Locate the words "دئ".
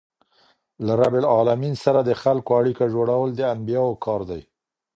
4.29-4.41